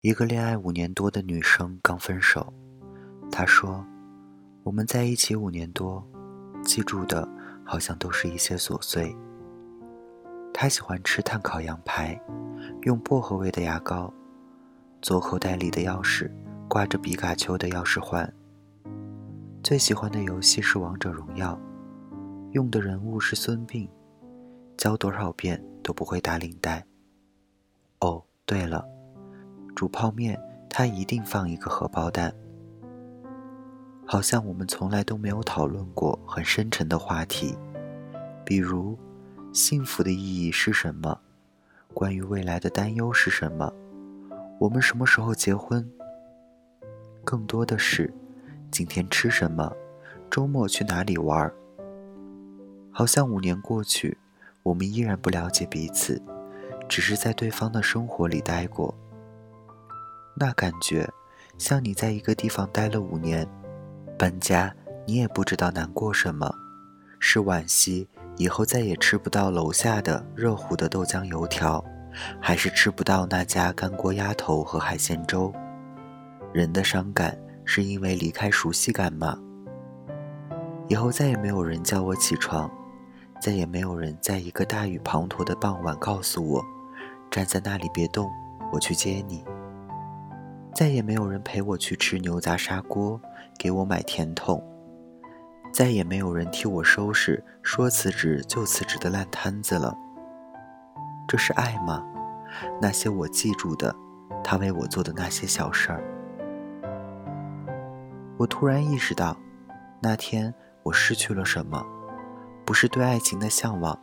[0.00, 2.52] 一个恋爱五年多的女生刚分手，
[3.32, 3.84] 她说
[4.62, 6.06] ：“我们在一起五年多，
[6.62, 7.28] 记住的
[7.64, 9.12] 好像都是一些琐碎。
[10.54, 12.16] 她喜欢吃碳烤羊排，
[12.82, 14.14] 用薄荷味的牙膏，
[15.02, 16.30] 左口袋里的钥匙
[16.68, 18.32] 挂着皮卡丘的钥匙环。
[19.64, 21.60] 最喜欢的游戏是王者荣耀，
[22.52, 23.88] 用的人物是孙膑，
[24.76, 26.86] 教多少遍都不会打领带。
[27.98, 28.86] 哦，对了。”
[29.78, 30.36] 煮泡面，
[30.68, 32.34] 他一定放一个荷包蛋。
[34.04, 37.56] 好像我们从来都没有讨论过很深沉的话题，
[38.44, 38.98] 比如
[39.52, 41.20] 幸福的意义是什么？
[41.94, 43.72] 关于未来的担忧是什么？
[44.58, 45.88] 我们什么时候结婚？
[47.22, 48.12] 更多的是
[48.72, 49.72] 今天吃什么？
[50.28, 51.52] 周末去哪里玩？
[52.90, 54.18] 好像五年过去，
[54.64, 56.20] 我们依然不了解彼此，
[56.88, 58.92] 只是在对方的生活里待过。
[60.40, 61.08] 那感觉，
[61.58, 63.44] 像你在一个地方待了五年，
[64.16, 64.72] 搬家
[65.04, 66.48] 你也不知道难过什么，
[67.18, 71.84] 是惋惜以后再也吃不到楼下的热乎的豆浆油条，
[72.40, 75.52] 还是吃不到那家干锅鸭头和海鲜粥？
[76.52, 79.36] 人的伤感是因为离开熟悉感吗？
[80.88, 82.70] 以后再也没有人叫我起床，
[83.42, 86.64] 再也没有人在一个大雨滂沱的傍晚告诉我，
[87.28, 88.30] 站在那里别动，
[88.72, 89.44] 我去接你。
[90.78, 93.20] 再也没有人陪我去吃牛杂砂锅，
[93.58, 94.62] 给我买甜筒。
[95.72, 99.92] 再也没有人替我收拾说辞职就辞职的烂摊子了。
[101.26, 102.06] 这是爱吗？
[102.80, 103.92] 那些我记住的，
[104.44, 106.00] 他为我做的那些小事儿。
[108.36, 109.36] 我突然意识到，
[110.00, 110.54] 那天
[110.84, 111.84] 我失去了什么？
[112.64, 113.98] 不是对爱情的向往，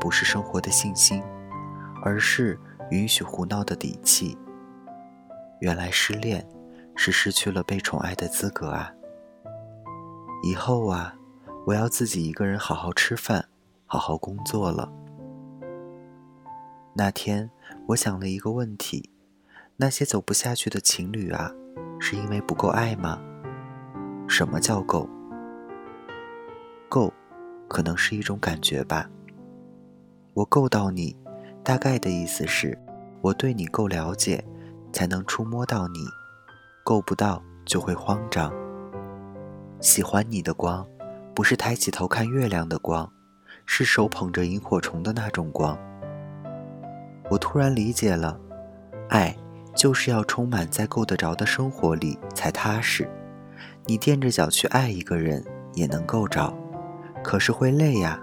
[0.00, 1.22] 不是生活的信心，
[2.02, 2.58] 而是
[2.90, 4.38] 允许胡闹的底气。
[5.60, 6.46] 原来失恋
[6.94, 8.92] 是失去了被宠爱的资格啊！
[10.42, 11.14] 以后啊，
[11.66, 13.48] 我要自己一个人好好吃饭，
[13.86, 14.92] 好好工作了。
[16.94, 17.50] 那天
[17.88, 19.10] 我想了一个问题：
[19.76, 21.52] 那些走不下去的情侣啊，
[21.98, 23.18] 是因为不够爱吗？
[24.28, 25.08] 什么叫够？
[26.88, 27.12] 够，
[27.66, 29.08] 可能是一种感觉吧。
[30.34, 31.16] 我够到你，
[31.64, 32.78] 大概的意思是，
[33.22, 34.44] 我对你够了解。
[34.96, 36.08] 才能触摸到你，
[36.82, 38.50] 够不到就会慌张。
[39.78, 40.86] 喜欢你的光，
[41.34, 43.12] 不是抬起头看月亮的光，
[43.66, 45.78] 是手捧着萤火虫的那种光。
[47.28, 48.40] 我突然理解了，
[49.10, 49.36] 爱
[49.74, 53.06] 就是要充满在够得着的生活里才踏实。
[53.84, 56.50] 你垫着脚去爱一个人也能够着，
[57.22, 58.18] 可是会累呀。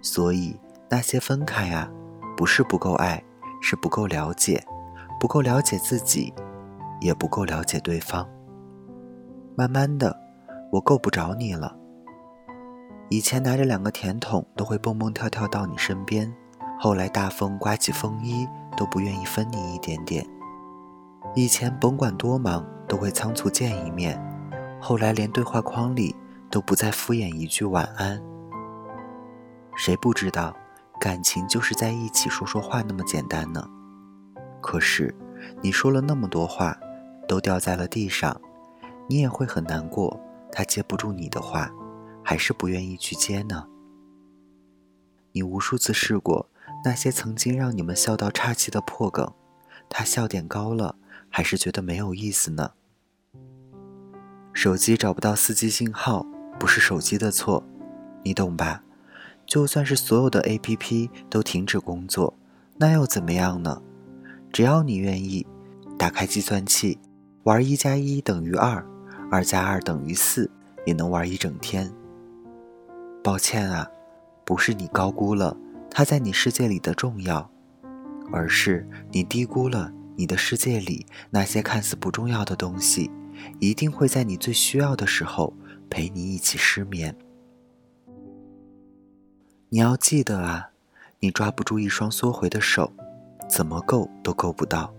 [0.00, 0.58] 所以
[0.90, 1.88] 那些分开啊，
[2.36, 3.22] 不是不够爱，
[3.60, 4.66] 是不够了解。
[5.22, 6.34] 不够了解自己，
[7.00, 8.28] 也不够了解对方。
[9.54, 10.18] 慢慢的，
[10.72, 11.76] 我够不着你了。
[13.08, 16.34] 以前拿着两个甜筒都会蹦蹦跳跳到你身边，
[16.76, 20.26] 后来大风刮起风衣都不愿意分你一点点。
[21.36, 24.20] 以前甭管多忙都会仓促见一面，
[24.80, 26.16] 后来连对话框里
[26.50, 28.20] 都不再敷衍一句晚安。
[29.76, 30.52] 谁不知道，
[30.98, 33.64] 感情就是在一起说说话那么简单呢？
[34.62, 35.14] 可是，
[35.60, 36.78] 你说了那么多话，
[37.28, 38.40] 都掉在了地上，
[39.08, 40.18] 你也会很难过。
[40.50, 41.70] 他接不住你的话，
[42.22, 43.66] 还是不愿意去接呢？
[45.32, 46.48] 你无数次试过
[46.84, 49.32] 那些曾经让你们笑到岔气的破梗，
[49.88, 50.96] 他笑点高了，
[51.28, 52.72] 还是觉得没有意思呢？
[54.52, 56.26] 手机找不到四 G 信号，
[56.58, 57.64] 不是手机的错，
[58.22, 58.84] 你懂吧？
[59.46, 62.36] 就算是所有的 APP 都停止工作，
[62.76, 63.82] 那又怎么样呢？
[64.52, 65.46] 只要你愿意，
[65.98, 66.98] 打开计算器，
[67.44, 68.86] 玩一加一等于二，
[69.30, 70.50] 二加二等于四，
[70.84, 71.90] 也能玩一整天。
[73.24, 73.88] 抱歉啊，
[74.44, 75.56] 不是你高估了
[75.90, 77.50] 他在你世界里的重要，
[78.30, 83.10] 而是你低估了你的世界里那些看似不重要的东西，
[83.58, 85.54] 一定会在你最需要的时候
[85.88, 87.16] 陪你一起失眠。
[89.70, 90.72] 你要记得啊，
[91.20, 92.92] 你抓不住一双缩回的手。
[93.52, 94.90] 怎么够都够不到，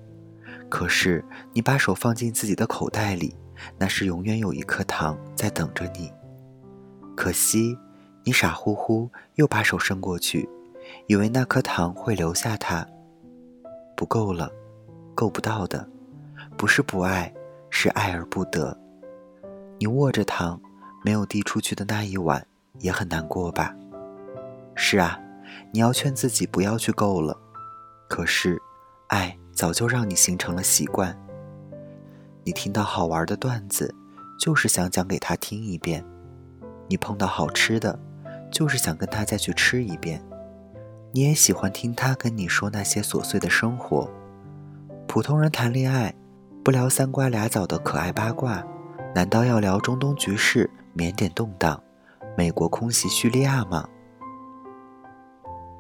[0.70, 3.36] 可是你把手放进自己的口袋里，
[3.80, 6.14] 那是永远有一颗糖在等着你。
[7.16, 7.76] 可惜
[8.24, 10.48] 你傻乎乎又把手伸过去，
[11.08, 12.88] 以为那颗糖会留下它。
[13.98, 14.52] 不够了，
[15.16, 15.90] 够不到的，
[16.56, 17.34] 不是不爱，
[17.72, 18.78] 是爱而不得。
[19.80, 20.62] 你握着糖，
[21.04, 22.46] 没有递出去的那一晚，
[22.82, 23.74] 也很难过吧？
[24.76, 25.20] 是啊，
[25.72, 27.36] 你要劝自己不要去够了。
[28.14, 28.62] 可是，
[29.08, 31.20] 爱早就让你形成了习惯，
[32.44, 33.92] 你听到好玩的段子，
[34.40, 36.04] 就是想讲给他听一遍；
[36.88, 37.98] 你碰到好吃的，
[38.52, 40.24] 就是想跟他再去吃一遍。
[41.12, 44.08] 你也喜欢听他跟你说那些琐碎的生活。
[45.08, 46.14] 普通人谈恋爱，
[46.64, 48.64] 不聊三瓜俩枣的可爱八卦，
[49.16, 51.82] 难道要聊中东局势、缅甸动荡、
[52.38, 53.90] 美国空袭叙利亚吗？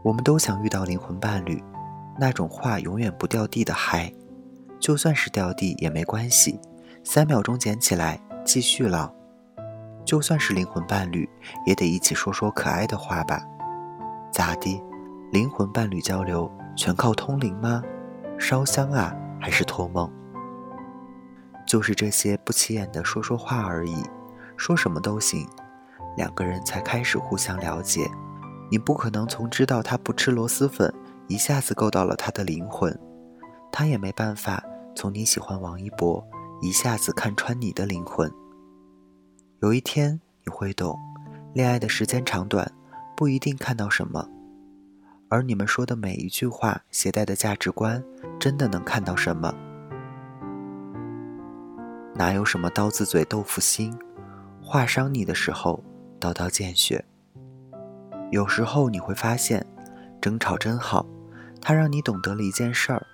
[0.03, 1.63] 我们都想遇到灵魂伴侣，
[2.19, 4.11] 那种话永远不掉地的嗨。
[4.79, 6.59] 就算是掉地也没关系，
[7.03, 9.13] 三秒钟捡起来继续唠。
[10.05, 11.29] 就算是灵魂伴侣，
[11.65, 13.41] 也得一起说说可爱的话吧？
[14.31, 14.83] 咋的？
[15.31, 17.81] 灵魂伴侣交流全靠通灵吗？
[18.37, 20.11] 烧香啊，还是托梦？
[21.65, 23.95] 就是这些不起眼的说说话而已，
[24.57, 25.47] 说什么都行。
[26.17, 28.05] 两个人才开始互相了解，
[28.69, 30.93] 你不可能从知道他不吃螺蛳粉，
[31.27, 32.97] 一下子够到了他的灵魂，
[33.71, 34.63] 他也没办法。
[34.95, 36.23] 从你喜欢王一博，
[36.61, 38.31] 一下子看穿你的灵魂。
[39.61, 40.95] 有一天你会懂，
[41.53, 42.71] 恋爱的时间长短
[43.17, 44.29] 不一定看到什么，
[45.29, 48.03] 而你们说的每一句话携带的价值观，
[48.39, 49.51] 真的能看到什么？
[52.13, 53.97] 哪有什么刀子嘴豆腐心，
[54.61, 55.83] 划伤你的时候
[56.19, 57.03] 刀刀见血。
[58.29, 59.65] 有时候你会发现，
[60.23, 61.05] 争吵真好，
[61.61, 63.05] 它让你懂得了一件事儿。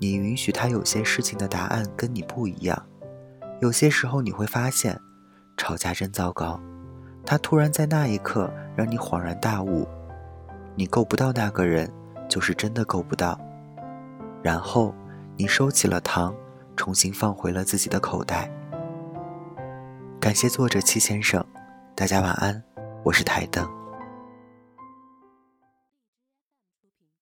[0.00, 2.76] 你允许他有些事情的答案跟你不一样，
[3.60, 4.98] 有些时候你会发现，
[5.56, 6.60] 吵架真糟糕。
[7.24, 9.86] 他突然在那一刻让你恍然大悟，
[10.74, 11.88] 你够不到那个人，
[12.28, 13.38] 就是真的够不到。
[14.42, 14.92] 然后
[15.36, 16.34] 你收起了糖，
[16.74, 18.50] 重新放回了自己的口袋。
[20.18, 21.44] 感谢作者戚先生，
[21.94, 22.60] 大家晚安，
[23.04, 23.77] 我是台灯。